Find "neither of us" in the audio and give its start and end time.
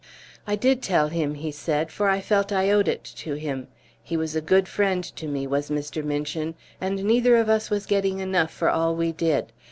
7.03-7.69